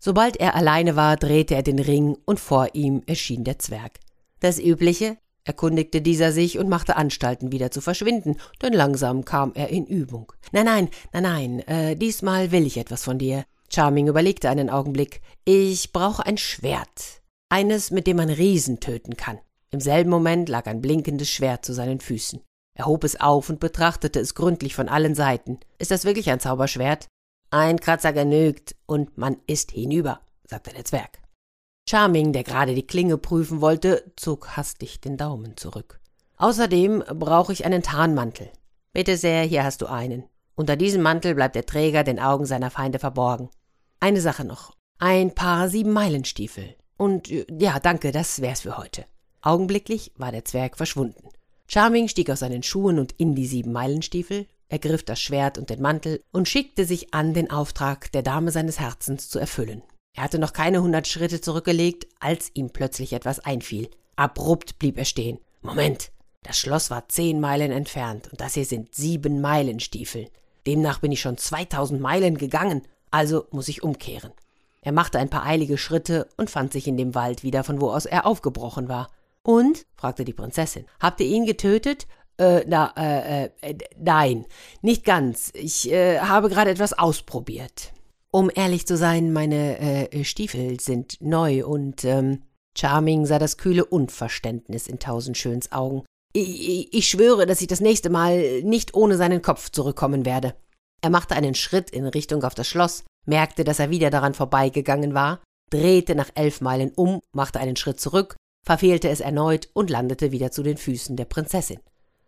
Sobald 0.00 0.36
er 0.36 0.54
alleine 0.54 0.96
war, 0.96 1.16
drehte 1.16 1.54
er 1.54 1.62
den 1.62 1.78
Ring 1.78 2.16
und 2.24 2.40
vor 2.40 2.68
ihm 2.74 3.02
erschien 3.06 3.44
der 3.44 3.58
Zwerg. 3.58 3.98
Das 4.40 4.60
Übliche? 4.60 5.16
Erkundigte 5.48 6.00
dieser 6.00 6.30
sich 6.30 6.58
und 6.58 6.68
machte 6.68 6.96
Anstalten, 6.96 7.50
wieder 7.50 7.70
zu 7.70 7.80
verschwinden, 7.80 8.36
denn 8.62 8.72
langsam 8.72 9.24
kam 9.24 9.52
er 9.54 9.70
in 9.70 9.86
Übung. 9.86 10.32
Nein, 10.52 10.66
nein, 10.66 10.88
nein, 11.12 11.22
nein, 11.22 11.58
äh, 11.60 11.96
diesmal 11.96 12.52
will 12.52 12.66
ich 12.66 12.76
etwas 12.76 13.02
von 13.02 13.18
dir. 13.18 13.44
Charming 13.70 14.08
überlegte 14.08 14.48
einen 14.48 14.70
Augenblick. 14.70 15.20
Ich 15.44 15.92
brauche 15.92 16.24
ein 16.24 16.38
Schwert. 16.38 17.22
Eines, 17.50 17.90
mit 17.90 18.06
dem 18.06 18.18
man 18.18 18.30
Riesen 18.30 18.80
töten 18.80 19.16
kann. 19.16 19.38
Im 19.70 19.80
selben 19.80 20.10
Moment 20.10 20.48
lag 20.48 20.66
ein 20.66 20.80
blinkendes 20.80 21.28
Schwert 21.28 21.64
zu 21.64 21.74
seinen 21.74 22.00
Füßen. 22.00 22.40
Er 22.74 22.86
hob 22.86 23.04
es 23.04 23.20
auf 23.20 23.50
und 23.50 23.60
betrachtete 23.60 24.20
es 24.20 24.34
gründlich 24.34 24.74
von 24.74 24.88
allen 24.88 25.14
Seiten. 25.14 25.58
Ist 25.78 25.90
das 25.90 26.04
wirklich 26.04 26.30
ein 26.30 26.40
Zauberschwert? 26.40 27.08
Ein 27.50 27.80
Kratzer 27.80 28.12
genügt, 28.12 28.76
und 28.86 29.16
man 29.18 29.38
ist 29.46 29.72
hinüber, 29.72 30.20
sagte 30.44 30.72
der 30.72 30.84
Zwerg. 30.84 31.18
Charming, 31.88 32.34
der 32.34 32.44
gerade 32.44 32.74
die 32.74 32.86
Klinge 32.86 33.16
prüfen 33.16 33.62
wollte, 33.62 34.12
zog 34.14 34.58
hastig 34.58 35.00
den 35.00 35.16
Daumen 35.16 35.56
zurück. 35.56 36.00
Außerdem 36.36 37.02
brauche 37.14 37.54
ich 37.54 37.64
einen 37.64 37.82
Tarnmantel. 37.82 38.50
Bitte 38.92 39.16
sehr, 39.16 39.42
hier 39.44 39.64
hast 39.64 39.80
du 39.80 39.86
einen. 39.86 40.24
Unter 40.54 40.76
diesem 40.76 41.00
Mantel 41.00 41.34
bleibt 41.34 41.54
der 41.54 41.64
Träger 41.64 42.04
den 42.04 42.20
Augen 42.20 42.44
seiner 42.44 42.70
Feinde 42.70 42.98
verborgen. 42.98 43.48
Eine 44.00 44.20
Sache 44.20 44.44
noch. 44.44 44.74
Ein 44.98 45.34
paar 45.34 45.70
Sieben-Meilenstiefel. 45.70 46.74
Und 46.98 47.28
ja, 47.28 47.80
danke, 47.80 48.12
das 48.12 48.42
wär's 48.42 48.60
für 48.60 48.76
heute. 48.76 49.06
Augenblicklich 49.40 50.12
war 50.16 50.30
der 50.30 50.44
Zwerg 50.44 50.76
verschwunden. 50.76 51.30
Charming 51.68 52.08
stieg 52.08 52.28
aus 52.28 52.40
seinen 52.40 52.62
Schuhen 52.62 52.98
und 52.98 53.12
in 53.12 53.34
die 53.34 53.46
Sieben-Meilenstiefel, 53.46 54.46
ergriff 54.68 55.04
das 55.04 55.22
Schwert 55.22 55.56
und 55.56 55.70
den 55.70 55.80
Mantel 55.80 56.22
und 56.32 56.50
schickte 56.50 56.84
sich 56.84 57.14
an, 57.14 57.32
den 57.32 57.50
Auftrag 57.50 58.12
der 58.12 58.22
Dame 58.22 58.50
seines 58.50 58.78
Herzens 58.78 59.30
zu 59.30 59.38
erfüllen. 59.38 59.82
Er 60.18 60.24
hatte 60.24 60.40
noch 60.40 60.52
keine 60.52 60.82
hundert 60.82 61.06
Schritte 61.06 61.40
zurückgelegt, 61.40 62.08
als 62.18 62.50
ihm 62.54 62.70
plötzlich 62.70 63.12
etwas 63.12 63.38
einfiel. 63.38 63.88
Abrupt 64.16 64.80
blieb 64.80 64.98
er 64.98 65.04
stehen. 65.04 65.38
Moment! 65.62 66.10
Das 66.42 66.58
Schloss 66.58 66.90
war 66.90 67.08
zehn 67.08 67.38
Meilen 67.38 67.70
entfernt 67.70 68.26
und 68.28 68.40
das 68.40 68.54
hier 68.54 68.64
sind 68.64 68.92
sieben 68.96 69.40
Meilenstiefel. 69.40 70.26
Demnach 70.66 70.98
bin 70.98 71.12
ich 71.12 71.20
schon 71.20 71.38
2000 71.38 72.00
Meilen 72.00 72.36
gegangen, 72.36 72.82
also 73.12 73.46
muss 73.52 73.68
ich 73.68 73.84
umkehren. 73.84 74.32
Er 74.82 74.90
machte 74.90 75.20
ein 75.20 75.30
paar 75.30 75.46
eilige 75.46 75.78
Schritte 75.78 76.26
und 76.36 76.50
fand 76.50 76.72
sich 76.72 76.88
in 76.88 76.96
dem 76.96 77.14
Wald 77.14 77.44
wieder, 77.44 77.62
von 77.62 77.80
wo 77.80 77.92
aus 77.92 78.04
er 78.04 78.26
aufgebrochen 78.26 78.88
war. 78.88 79.12
Und? 79.44 79.86
fragte 79.94 80.24
die 80.24 80.32
Prinzessin. 80.32 80.86
Habt 80.98 81.20
ihr 81.20 81.28
ihn 81.28 81.46
getötet? 81.46 82.08
Äh, 82.38 82.64
na, 82.66 82.92
äh, 82.96 83.50
äh, 83.60 83.78
nein, 83.96 84.46
nicht 84.82 85.04
ganz. 85.04 85.52
Ich 85.54 85.88
äh, 85.92 86.18
habe 86.18 86.48
gerade 86.48 86.72
etwas 86.72 86.92
ausprobiert. 86.92 87.92
Um 88.30 88.50
ehrlich 88.54 88.86
zu 88.86 88.96
sein, 88.96 89.32
meine 89.32 89.78
äh, 90.12 90.24
Stiefel 90.24 90.78
sind 90.80 91.16
neu 91.20 91.64
und 91.64 92.04
ähm, 92.04 92.42
Charming 92.76 93.24
sah 93.24 93.38
das 93.38 93.56
kühle 93.56 93.84
Unverständnis 93.84 94.86
in 94.86 94.98
Tausendschöns 94.98 95.72
Augen. 95.72 96.04
Ich, 96.32 96.92
ich 96.92 97.08
schwöre, 97.08 97.46
dass 97.46 97.62
ich 97.62 97.68
das 97.68 97.80
nächste 97.80 98.10
Mal 98.10 98.62
nicht 98.62 98.94
ohne 98.94 99.16
seinen 99.16 99.40
Kopf 99.40 99.70
zurückkommen 99.70 100.26
werde. 100.26 100.54
Er 101.00 101.10
machte 101.10 101.34
einen 101.34 101.54
Schritt 101.54 101.90
in 101.90 102.06
Richtung 102.06 102.44
auf 102.44 102.54
das 102.54 102.68
Schloss, 102.68 103.04
merkte, 103.26 103.64
dass 103.64 103.78
er 103.78 103.90
wieder 103.90 104.10
daran 104.10 104.34
vorbeigegangen 104.34 105.14
war, 105.14 105.40
drehte 105.70 106.14
nach 106.14 106.30
elf 106.34 106.60
Meilen 106.60 106.92
um, 106.94 107.20
machte 107.32 107.60
einen 107.60 107.76
Schritt 107.76 108.00
zurück, 108.00 108.36
verfehlte 108.64 109.08
es 109.08 109.20
erneut 109.20 109.68
und 109.72 109.90
landete 109.90 110.32
wieder 110.32 110.50
zu 110.50 110.62
den 110.62 110.76
Füßen 110.76 111.16
der 111.16 111.24
Prinzessin. 111.24 111.80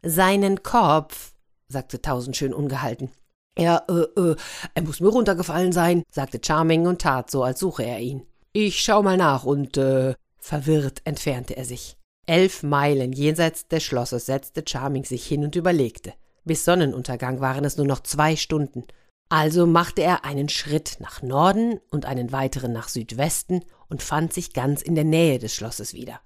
Seinen 0.03 0.63
Kopf, 0.63 1.33
sagte 1.69 2.01
Tausendschön 2.01 2.55
ungehalten. 2.55 3.11
Er, 3.61 3.85
äh, 3.91 4.21
äh, 4.21 4.37
er 4.73 4.83
muss 4.83 5.01
mir 5.01 5.09
runtergefallen 5.09 5.73
sein, 5.73 6.03
sagte 6.11 6.41
Charming 6.43 6.87
und 6.87 7.03
tat 7.03 7.31
so, 7.31 7.45
als 7.45 7.61
suche 7.61 7.85
er 7.85 8.01
ihn. 8.01 8.23
Ich 8.55 8.81
schau 8.81 9.03
mal 9.03 9.19
nach 9.19 9.45
und, 9.45 9.77
äh, 9.77 10.15
verwirrt 10.39 11.03
entfernte 11.05 11.59
er 11.59 11.67
sich. 11.67 11.99
Elf 12.25 12.63
Meilen 12.63 13.13
jenseits 13.13 13.69
des 13.69 13.83
Schlosses 13.83 14.25
setzte 14.25 14.65
Charming 14.67 15.05
sich 15.05 15.27
hin 15.27 15.45
und 15.45 15.57
überlegte. 15.57 16.15
Bis 16.45 16.65
Sonnenuntergang 16.65 17.41
waren 17.41 17.67
es 17.67 17.77
nur 17.77 17.87
noch 17.87 18.01
zwei 18.01 18.35
Stunden. 18.35 18.85
Also 19.29 19.67
machte 19.67 20.03
er 20.03 20.25
einen 20.25 20.49
Schritt 20.49 20.97
nach 21.01 21.21
Norden 21.21 21.81
und 21.91 22.07
einen 22.07 22.33
weiteren 22.33 22.73
nach 22.73 22.89
Südwesten 22.89 23.63
und 23.91 24.03
fand 24.03 24.33
sich 24.33 24.55
ganz 24.55 24.81
in 24.81 24.95
der 24.95 25.05
Nähe 25.05 25.39
des 25.39 25.55
Schlosses 25.55 25.93
wieder. 25.93 26.21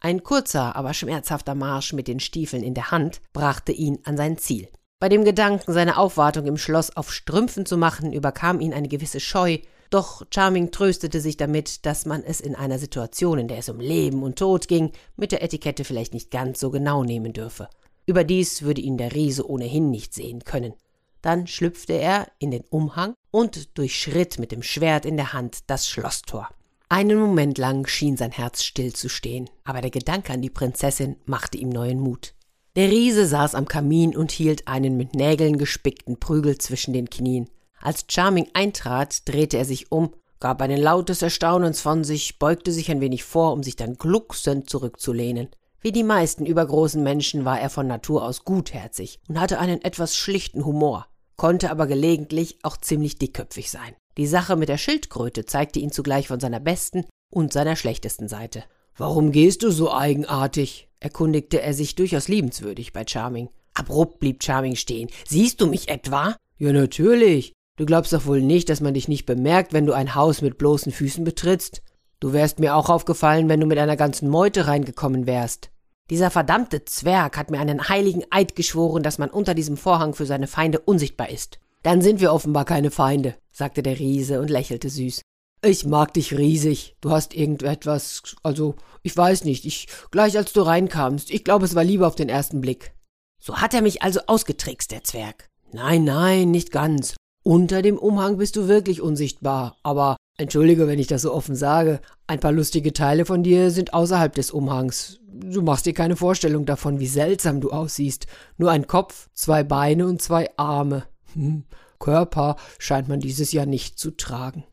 Ein 0.00 0.24
kurzer, 0.24 0.74
aber 0.74 0.94
schmerzhafter 0.94 1.54
Marsch 1.54 1.92
mit 1.92 2.08
den 2.08 2.18
Stiefeln 2.18 2.64
in 2.64 2.74
der 2.74 2.90
Hand 2.90 3.20
brachte 3.32 3.70
ihn 3.70 4.00
an 4.02 4.16
sein 4.16 4.36
Ziel. 4.36 4.68
Bei 5.02 5.08
dem 5.08 5.24
Gedanken, 5.24 5.72
seine 5.72 5.96
Aufwartung 5.96 6.46
im 6.46 6.56
Schloss 6.56 6.96
auf 6.96 7.12
Strümpfen 7.12 7.66
zu 7.66 7.76
machen, 7.76 8.12
überkam 8.12 8.60
ihn 8.60 8.72
eine 8.72 8.86
gewisse 8.86 9.18
Scheu, 9.18 9.58
doch 9.90 10.24
Charming 10.32 10.70
tröstete 10.70 11.20
sich 11.20 11.36
damit, 11.36 11.84
dass 11.86 12.06
man 12.06 12.22
es 12.22 12.40
in 12.40 12.54
einer 12.54 12.78
Situation, 12.78 13.40
in 13.40 13.48
der 13.48 13.58
es 13.58 13.68
um 13.68 13.80
Leben 13.80 14.22
und 14.22 14.38
Tod 14.38 14.68
ging, 14.68 14.92
mit 15.16 15.32
der 15.32 15.42
Etikette 15.42 15.82
vielleicht 15.82 16.14
nicht 16.14 16.30
ganz 16.30 16.60
so 16.60 16.70
genau 16.70 17.02
nehmen 17.02 17.32
dürfe. 17.32 17.68
Überdies 18.06 18.62
würde 18.62 18.80
ihn 18.80 18.96
der 18.96 19.12
Riese 19.12 19.50
ohnehin 19.50 19.90
nicht 19.90 20.14
sehen 20.14 20.44
können. 20.44 20.74
Dann 21.20 21.48
schlüpfte 21.48 21.94
er 21.94 22.28
in 22.38 22.52
den 22.52 22.62
Umhang 22.70 23.14
und 23.32 23.76
durchschritt 23.76 24.38
mit 24.38 24.52
dem 24.52 24.62
Schwert 24.62 25.04
in 25.04 25.16
der 25.16 25.32
Hand 25.32 25.68
das 25.68 25.88
Schlosstor. 25.88 26.48
Einen 26.88 27.18
Moment 27.18 27.58
lang 27.58 27.88
schien 27.88 28.16
sein 28.16 28.30
Herz 28.30 28.62
still 28.62 28.92
zu 28.92 29.08
stehen, 29.08 29.50
aber 29.64 29.80
der 29.80 29.90
Gedanke 29.90 30.32
an 30.32 30.42
die 30.42 30.50
Prinzessin 30.50 31.16
machte 31.24 31.58
ihm 31.58 31.70
neuen 31.70 31.98
Mut. 31.98 32.34
Der 32.74 32.90
Riese 32.90 33.26
saß 33.26 33.54
am 33.54 33.68
Kamin 33.68 34.16
und 34.16 34.32
hielt 34.32 34.66
einen 34.66 34.96
mit 34.96 35.14
Nägeln 35.14 35.58
gespickten 35.58 36.18
Prügel 36.18 36.56
zwischen 36.56 36.94
den 36.94 37.10
Knien. 37.10 37.50
Als 37.78 38.06
Charming 38.08 38.48
eintrat, 38.54 39.28
drehte 39.28 39.58
er 39.58 39.66
sich 39.66 39.92
um, 39.92 40.14
gab 40.40 40.62
ein 40.62 40.74
lautes 40.74 41.20
Erstaunens 41.20 41.82
von 41.82 42.02
sich, 42.02 42.38
beugte 42.38 42.72
sich 42.72 42.90
ein 42.90 43.02
wenig 43.02 43.24
vor, 43.24 43.52
um 43.52 43.62
sich 43.62 43.76
dann 43.76 43.96
glucksend 43.96 44.70
zurückzulehnen. 44.70 45.48
Wie 45.82 45.92
die 45.92 46.02
meisten 46.02 46.46
übergroßen 46.46 47.02
Menschen 47.02 47.44
war 47.44 47.60
er 47.60 47.68
von 47.68 47.86
Natur 47.86 48.24
aus 48.24 48.44
gutherzig 48.44 49.20
und 49.28 49.38
hatte 49.38 49.58
einen 49.58 49.82
etwas 49.82 50.16
schlichten 50.16 50.64
Humor, 50.64 51.06
konnte 51.36 51.70
aber 51.70 51.86
gelegentlich 51.86 52.58
auch 52.62 52.78
ziemlich 52.78 53.18
dickköpfig 53.18 53.70
sein. 53.70 53.94
Die 54.16 54.26
Sache 54.26 54.56
mit 54.56 54.70
der 54.70 54.78
Schildkröte 54.78 55.44
zeigte 55.44 55.78
ihn 55.78 55.92
zugleich 55.92 56.28
von 56.28 56.40
seiner 56.40 56.60
besten 56.60 57.04
und 57.30 57.52
seiner 57.52 57.76
schlechtesten 57.76 58.28
Seite. 58.28 58.64
Warum 58.96 59.30
gehst 59.30 59.62
du 59.62 59.70
so 59.70 59.92
eigenartig? 59.92 60.88
Erkundigte 61.02 61.60
er 61.60 61.74
sich 61.74 61.94
durchaus 61.94 62.28
liebenswürdig 62.28 62.92
bei 62.92 63.04
Charming. 63.06 63.48
Abrupt 63.74 64.20
blieb 64.20 64.42
Charming 64.42 64.76
stehen. 64.76 65.08
Siehst 65.26 65.60
du 65.60 65.66
mich 65.66 65.88
etwa? 65.88 66.36
Ja, 66.58 66.72
natürlich. 66.72 67.52
Du 67.76 67.86
glaubst 67.86 68.12
doch 68.12 68.26
wohl 68.26 68.42
nicht, 68.42 68.68
dass 68.68 68.80
man 68.80 68.94
dich 68.94 69.08
nicht 69.08 69.26
bemerkt, 69.26 69.72
wenn 69.72 69.86
du 69.86 69.92
ein 69.94 70.14
Haus 70.14 70.42
mit 70.42 70.58
bloßen 70.58 70.92
Füßen 70.92 71.24
betrittst. 71.24 71.82
Du 72.20 72.32
wärst 72.32 72.58
mir 72.60 72.76
auch 72.76 72.88
aufgefallen, 72.88 73.48
wenn 73.48 73.60
du 73.60 73.66
mit 73.66 73.78
einer 73.78 73.96
ganzen 73.96 74.28
Meute 74.28 74.66
reingekommen 74.66 75.26
wärst. 75.26 75.70
Dieser 76.10 76.30
verdammte 76.30 76.84
Zwerg 76.84 77.36
hat 77.36 77.50
mir 77.50 77.58
einen 77.58 77.88
heiligen 77.88 78.24
Eid 78.30 78.54
geschworen, 78.54 79.02
dass 79.02 79.18
man 79.18 79.30
unter 79.30 79.54
diesem 79.54 79.76
Vorhang 79.76 80.14
für 80.14 80.26
seine 80.26 80.46
Feinde 80.46 80.78
unsichtbar 80.78 81.30
ist. 81.30 81.58
Dann 81.82 82.02
sind 82.02 82.20
wir 82.20 82.32
offenbar 82.32 82.64
keine 82.64 82.90
Feinde, 82.90 83.34
sagte 83.52 83.82
der 83.82 83.98
Riese 83.98 84.40
und 84.40 84.50
lächelte 84.50 84.88
süß. 84.88 85.22
Ich 85.64 85.86
mag 85.86 86.12
dich 86.14 86.36
riesig. 86.36 86.96
Du 87.00 87.10
hast 87.10 87.34
irgendetwas, 87.34 88.22
also, 88.42 88.74
ich 89.02 89.16
weiß 89.16 89.44
nicht, 89.44 89.64
ich, 89.64 89.86
gleich 90.10 90.36
als 90.36 90.52
du 90.52 90.62
reinkamst, 90.62 91.30
ich 91.30 91.44
glaube, 91.44 91.64
es 91.64 91.74
war 91.74 91.84
Liebe 91.84 92.06
auf 92.06 92.16
den 92.16 92.28
ersten 92.28 92.60
Blick. 92.60 92.92
So 93.40 93.56
hat 93.58 93.72
er 93.72 93.82
mich 93.82 94.02
also 94.02 94.20
ausgetrickst, 94.26 94.90
der 94.90 95.04
Zwerg. 95.04 95.48
Nein, 95.72 96.04
nein, 96.04 96.50
nicht 96.50 96.72
ganz. 96.72 97.14
Unter 97.44 97.82
dem 97.82 97.96
Umhang 97.96 98.38
bist 98.38 98.56
du 98.56 98.68
wirklich 98.68 99.00
unsichtbar, 99.00 99.76
aber 99.82 100.16
Entschuldige, 100.38 100.88
wenn 100.88 100.98
ich 100.98 101.06
das 101.06 101.22
so 101.22 101.32
offen 101.32 101.54
sage. 101.54 102.00
Ein 102.26 102.40
paar 102.40 102.52
lustige 102.52 102.92
Teile 102.92 103.26
von 103.26 103.42
dir 103.42 103.70
sind 103.70 103.94
außerhalb 103.94 104.34
des 104.34 104.50
Umhangs. 104.50 105.20
Du 105.28 105.62
machst 105.62 105.86
dir 105.86 105.92
keine 105.92 106.16
Vorstellung 106.16 106.64
davon, 106.64 106.98
wie 107.00 107.06
seltsam 107.06 107.60
du 107.60 107.70
aussiehst. 107.70 108.26
Nur 108.56 108.70
ein 108.70 108.86
Kopf, 108.86 109.28
zwei 109.34 109.62
Beine 109.62 110.06
und 110.06 110.22
zwei 110.22 110.50
Arme. 110.56 111.04
Hm. 111.34 111.64
Körper 111.98 112.56
scheint 112.78 113.08
man 113.08 113.20
dieses 113.20 113.52
Jahr 113.52 113.66
nicht 113.66 113.98
zu 113.98 114.10
tragen. 114.10 114.64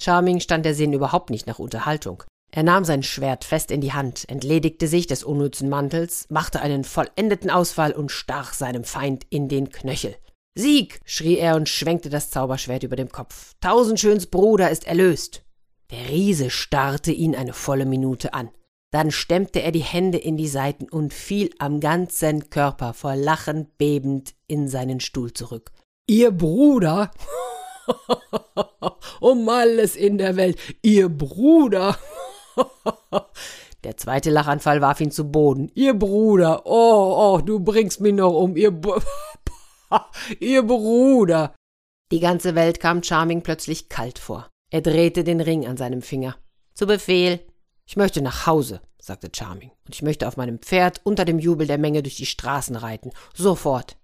Charming 0.00 0.40
stand 0.40 0.64
der 0.64 0.74
Sinn 0.74 0.92
überhaupt 0.92 1.30
nicht 1.30 1.46
nach 1.46 1.58
Unterhaltung. 1.58 2.22
Er 2.50 2.62
nahm 2.62 2.84
sein 2.84 3.02
Schwert 3.02 3.44
fest 3.44 3.70
in 3.70 3.80
die 3.80 3.92
Hand, 3.92 4.28
entledigte 4.28 4.88
sich 4.88 5.06
des 5.06 5.22
unnützen 5.22 5.68
Mantels, 5.68 6.26
machte 6.30 6.60
einen 6.60 6.84
vollendeten 6.84 7.50
Ausfall 7.50 7.92
und 7.92 8.10
stach 8.10 8.54
seinem 8.54 8.84
Feind 8.84 9.26
in 9.28 9.48
den 9.48 9.70
Knöchel. 9.70 10.16
Sieg! 10.54 11.00
schrie 11.04 11.36
er 11.36 11.56
und 11.56 11.68
schwenkte 11.68 12.08
das 12.08 12.30
Zauberschwert 12.30 12.82
über 12.82 12.96
dem 12.96 13.10
Kopf. 13.10 13.54
Tausendschöns 13.60 14.26
Bruder 14.26 14.70
ist 14.70 14.86
erlöst. 14.86 15.44
Der 15.90 16.08
Riese 16.08 16.50
starrte 16.50 17.12
ihn 17.12 17.36
eine 17.36 17.52
volle 17.52 17.86
Minute 17.86 18.34
an. 18.34 18.50
Dann 18.90 19.10
stemmte 19.10 19.60
er 19.60 19.70
die 19.70 19.82
Hände 19.82 20.18
in 20.18 20.36
die 20.36 20.48
Seiten 20.48 20.88
und 20.88 21.12
fiel 21.12 21.50
am 21.58 21.80
ganzen 21.80 22.48
Körper 22.48 22.94
vor 22.94 23.14
Lachen 23.14 23.68
bebend 23.76 24.34
in 24.46 24.68
seinen 24.68 25.00
Stuhl 25.00 25.32
zurück. 25.32 25.70
Ihr 26.06 26.30
Bruder? 26.30 27.10
um 29.20 29.48
alles 29.48 29.96
in 29.96 30.18
der 30.18 30.36
Welt. 30.36 30.58
Ihr 30.82 31.08
Bruder? 31.08 31.98
Der 33.84 33.96
zweite 33.96 34.30
Lachanfall 34.30 34.80
warf 34.80 35.00
ihn 35.00 35.12
zu 35.12 35.30
Boden. 35.30 35.70
Ihr 35.74 35.94
Bruder. 35.94 36.62
Oh, 36.66 37.36
oh, 37.36 37.40
du 37.40 37.60
bringst 37.60 38.00
mich 38.00 38.14
noch 38.14 38.34
um. 38.34 38.56
Ihr. 38.56 38.72
Ihr 40.40 40.62
Bruder. 40.62 41.54
Die 42.10 42.20
ganze 42.20 42.54
Welt 42.54 42.80
kam 42.80 43.02
Charming 43.02 43.42
plötzlich 43.42 43.88
kalt 43.88 44.18
vor. 44.18 44.48
Er 44.70 44.80
drehte 44.80 45.24
den 45.24 45.40
Ring 45.40 45.66
an 45.66 45.76
seinem 45.76 46.02
Finger. 46.02 46.36
Zu 46.74 46.86
Befehl. 46.86 47.40
Ich 47.86 47.96
möchte 47.96 48.20
nach 48.20 48.46
Hause, 48.46 48.82
sagte 49.00 49.30
Charming, 49.34 49.70
und 49.86 49.94
ich 49.94 50.02
möchte 50.02 50.28
auf 50.28 50.36
meinem 50.36 50.58
Pferd 50.58 51.00
unter 51.04 51.24
dem 51.24 51.38
Jubel 51.38 51.66
der 51.66 51.78
Menge 51.78 52.02
durch 52.02 52.16
die 52.16 52.26
Straßen 52.26 52.76
reiten. 52.76 53.12
Sofort. 53.34 53.96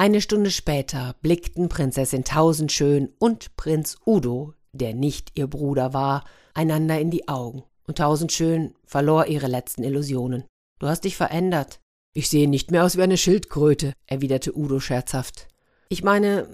Eine 0.00 0.20
Stunde 0.20 0.52
später 0.52 1.16
blickten 1.22 1.68
Prinzessin 1.68 2.22
Tausendschön 2.22 3.12
und 3.18 3.56
Prinz 3.56 3.96
Udo, 4.06 4.54
der 4.70 4.94
nicht 4.94 5.32
ihr 5.34 5.48
Bruder 5.48 5.92
war, 5.92 6.24
einander 6.54 7.00
in 7.00 7.10
die 7.10 7.26
Augen, 7.26 7.64
und 7.84 7.98
Tausendschön 7.98 8.76
verlor 8.84 9.26
ihre 9.26 9.48
letzten 9.48 9.82
Illusionen. 9.82 10.44
Du 10.78 10.86
hast 10.86 11.00
dich 11.00 11.16
verändert, 11.16 11.80
ich 12.14 12.28
sehe 12.28 12.48
nicht 12.48 12.70
mehr 12.70 12.84
aus 12.84 12.96
wie 12.96 13.02
eine 13.02 13.16
Schildkröte, 13.16 13.92
erwiderte 14.06 14.56
Udo 14.56 14.78
scherzhaft. 14.78 15.48
Ich 15.88 16.04
meine, 16.04 16.46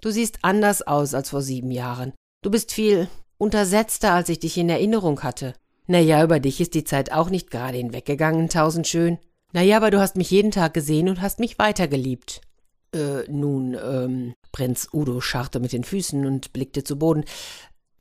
du 0.00 0.10
siehst 0.10 0.40
anders 0.42 0.84
aus 0.84 1.14
als 1.14 1.30
vor 1.30 1.42
sieben 1.42 1.70
Jahren. 1.70 2.14
Du 2.42 2.50
bist 2.50 2.72
viel 2.72 3.06
untersetzter, 3.36 4.12
als 4.12 4.28
ich 4.28 4.40
dich 4.40 4.58
in 4.58 4.70
Erinnerung 4.70 5.22
hatte. 5.22 5.54
Na 5.86 6.00
ja, 6.00 6.24
über 6.24 6.40
dich 6.40 6.60
ist 6.60 6.74
die 6.74 6.82
Zeit 6.82 7.12
auch 7.12 7.30
nicht 7.30 7.52
gerade 7.52 7.78
hinweggegangen, 7.78 8.48
tausendschön. 8.48 9.18
Na 9.52 9.62
ja, 9.62 9.76
aber 9.76 9.92
du 9.92 10.00
hast 10.00 10.16
mich 10.16 10.32
jeden 10.32 10.50
Tag 10.50 10.74
gesehen 10.74 11.08
und 11.08 11.20
hast 11.20 11.38
mich 11.38 11.60
weitergeliebt. 11.60 12.40
Äh, 12.94 13.30
nun, 13.30 13.74
ähm, 13.74 14.34
Prinz 14.52 14.88
Udo 14.92 15.20
scharrte 15.20 15.60
mit 15.60 15.72
den 15.72 15.84
Füßen 15.84 16.24
und 16.26 16.52
blickte 16.52 16.84
zu 16.84 16.98
Boden. 16.98 17.24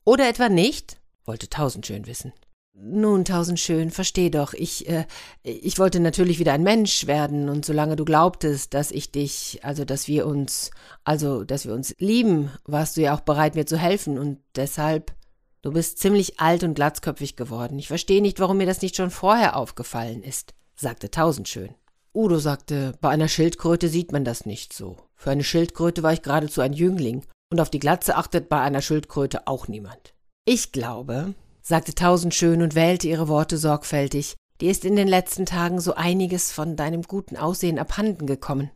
Oder 0.06 0.30
etwa 0.30 0.50
nicht? 0.50 1.00
wollte 1.26 1.50
tausendschön 1.50 2.08
wissen. 2.08 2.32
Nun, 2.80 3.26
tausendschön, 3.26 3.90
versteh 3.90 4.30
doch, 4.30 4.54
ich, 4.54 4.88
äh, 4.88 5.06
ich 5.42 5.80
wollte 5.80 6.00
natürlich 6.00 6.38
wieder 6.38 6.54
ein 6.54 6.62
Mensch 6.62 7.08
werden, 7.08 7.50
und 7.50 7.66
solange 7.66 7.96
du 7.96 8.06
glaubtest, 8.06 8.76
dass 8.76 8.92
ich 8.92 9.12
dich, 9.12 9.60
also 9.64 9.84
dass 9.84 10.08
wir 10.08 10.28
uns, 10.28 10.70
also 11.04 11.44
dass 11.44 11.66
wir 11.66 11.74
uns 11.74 11.96
lieben, 11.98 12.52
warst 12.66 12.96
du 12.96 13.02
ja 13.02 13.16
auch 13.16 13.22
bereit, 13.22 13.56
mir 13.56 13.66
zu 13.66 13.78
helfen, 13.78 14.20
und 14.20 14.40
deshalb, 14.56 15.12
du 15.64 15.72
bist 15.72 15.98
ziemlich 15.98 16.40
alt 16.40 16.64
und 16.64 16.76
glatzköpfig 16.76 17.36
geworden. 17.36 17.80
Ich 17.80 17.88
verstehe 17.88 18.22
nicht, 18.22 18.40
warum 18.40 18.58
mir 18.58 18.68
das 18.68 18.84
nicht 18.84 18.96
schon 18.96 19.10
vorher 19.10 19.58
aufgefallen 19.58 20.22
ist, 20.22 20.54
sagte 20.76 21.10
Tausendschön. 21.10 21.74
Udo 22.18 22.40
sagte, 22.40 22.94
bei 23.00 23.10
einer 23.10 23.28
Schildkröte 23.28 23.90
sieht 23.90 24.12
man 24.12 24.26
das 24.26 24.48
nicht 24.48 24.74
so. 24.74 24.98
Für 25.16 25.30
eine 25.30 25.44
Schildkröte 25.44 26.02
war 26.02 26.14
ich 26.14 26.24
geradezu 26.24 26.62
ein 26.62 26.74
Jüngling, 26.74 27.24
und 27.52 27.62
auf 27.62 27.70
die 27.70 27.78
Glatze 27.78 28.16
achtet 28.16 28.50
bei 28.50 28.60
einer 28.60 28.82
Schildkröte 28.82 29.46
auch 29.46 29.68
niemand. 29.68 30.16
Ich 30.44 30.72
glaube, 30.72 31.36
sagte 31.62 31.94
Tausendschön 31.94 32.64
und 32.64 32.74
wählte 32.74 33.08
ihre 33.08 33.28
Worte 33.28 33.60
sorgfältig, 33.60 34.36
dir 34.60 34.72
ist 34.72 34.84
in 34.84 34.96
den 34.96 35.08
letzten 35.08 35.46
Tagen 35.46 35.80
so 35.80 35.94
einiges 35.94 36.52
von 36.52 36.76
deinem 36.76 37.04
guten 37.04 37.38
Aussehen 37.38 37.78
abhanden 37.78 38.26
gekommen. 38.26 38.72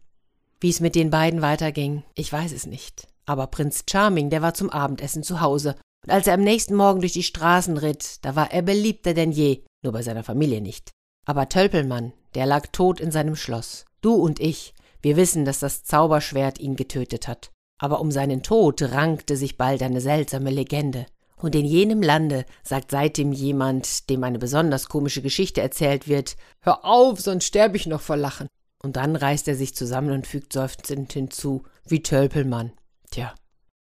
Wie 0.60 0.69
es 0.69 0.79
mit 0.79 0.93
den 0.93 1.10
beiden 1.10 1.41
weiterging, 1.41 2.03
ich 2.13 2.31
weiß 2.31 2.51
es 2.51 2.67
nicht. 2.67 3.07
Aber 3.25 3.48
Prinz 3.48 3.86
Charming, 3.89 4.29
der 4.29 4.43
war 4.43 4.53
zum 4.53 4.69
Abendessen 4.69 5.24
zu 5.24 5.41
Hause, 5.41 5.77
und 6.05 6.13
als 6.13 6.27
er 6.27 6.36
am 6.36 6.41
nächsten 6.41 6.75
Morgen 6.75 7.01
durch 7.01 7.13
die 7.13 7.24
Straßen 7.24 7.77
ritt, 7.77 8.24
da 8.24 8.36
war 8.36 8.51
er 8.51 8.62
beliebter 8.62 9.15
denn 9.15 9.31
je, 9.31 9.63
nur 9.81 9.93
bei 9.93 10.03
seiner 10.03 10.24
Familie 10.24 10.62
nicht. 10.62 10.91
Aber 11.25 11.49
Tölpelmann, 11.49 12.13
der 12.35 12.45
lag 12.45 12.67
tot 12.71 12.99
in 12.99 13.11
seinem 13.11 13.35
Schloss. 13.35 13.85
Du 14.01 14.13
und 14.15 14.39
ich, 14.39 14.73
wir 15.01 15.15
wissen, 15.15 15.45
dass 15.45 15.59
das 15.59 15.83
Zauberschwert 15.83 16.59
ihn 16.59 16.75
getötet 16.75 17.27
hat. 17.27 17.51
Aber 17.79 17.99
um 17.99 18.11
seinen 18.11 18.43
Tod 18.43 18.81
rankte 18.81 19.35
sich 19.35 19.57
bald 19.57 19.81
eine 19.81 20.01
seltsame 20.01 20.51
Legende. 20.51 21.05
Und 21.35 21.55
in 21.55 21.65
jenem 21.65 22.03
Lande 22.03 22.45
sagt 22.63 22.91
seitdem 22.91 23.31
jemand, 23.31 24.09
dem 24.09 24.23
eine 24.23 24.37
besonders 24.37 24.89
komische 24.89 25.23
Geschichte 25.23 25.61
erzählt 25.61 26.07
wird, 26.07 26.35
Hör 26.61 26.85
auf, 26.85 27.19
sonst 27.19 27.45
sterbe 27.45 27.77
ich 27.77 27.87
noch 27.87 28.01
vor 28.01 28.17
Lachen. 28.17 28.47
Und 28.83 28.95
dann 28.95 29.15
reißt 29.15 29.47
er 29.47 29.55
sich 29.55 29.75
zusammen 29.75 30.11
und 30.11 30.27
fügt 30.27 30.53
seufzend 30.53 31.13
hinzu, 31.13 31.63
wie 31.85 32.03
Tölpelmann. 32.03 32.73
Tja, 33.09 33.33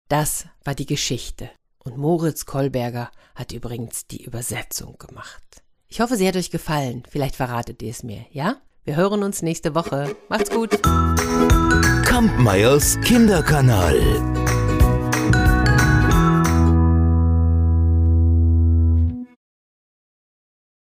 das 0.09 0.45
war 0.63 0.73
die 0.75 0.85
Geschichte. 0.85 1.49
Und 1.83 1.97
Moritz 1.97 2.45
Kolberger 2.45 3.11
hat 3.35 3.51
übrigens 3.51 4.07
die 4.07 4.23
Übersetzung 4.23 4.97
gemacht. 4.97 5.62
Ich 5.93 6.01
hoffe, 6.01 6.15
sie 6.15 6.27
hat 6.27 6.35
euch 6.35 6.49
gefallen. 6.49 7.03
Vielleicht 7.07 7.35
verratet 7.35 7.83
ihr 7.83 7.91
es 7.91 8.01
mir, 8.01 8.25
ja? 8.31 8.55
Wir 8.83 8.95
hören 8.95 9.21
uns 9.21 9.43
nächste 9.43 9.75
Woche. 9.75 10.15
Macht's 10.27 10.49
gut. 10.49 10.81
Kampmeyers 12.03 12.99
Kinderkanal. 13.01 14.01